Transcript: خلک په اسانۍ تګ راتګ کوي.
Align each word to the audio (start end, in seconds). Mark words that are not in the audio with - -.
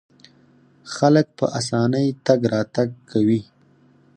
خلک 0.93 1.27
په 1.37 1.45
اسانۍ 1.59 2.07
تګ 2.25 2.39
راتګ 2.53 2.89
کوي. 3.11 3.41